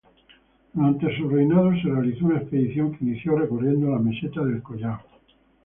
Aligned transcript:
Durante 0.73 1.15
su 1.15 1.29
reinado, 1.29 1.69
se 1.75 1.83
realizó 1.87 2.25
una 2.25 2.39
expedición 2.39 2.91
que 2.93 3.05
inició 3.05 3.37
recorriendo 3.37 3.91
la 3.91 3.99
meseta 3.99 4.41
del 4.43 4.59
Collao. 4.63 4.99